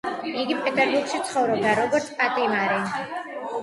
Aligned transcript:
იგი 0.43 0.55
პეტერბურგში 0.61 1.21
ცხოვრობდა, 1.29 1.77
როგორც 1.83 2.11
პატიმარი. 2.19 2.85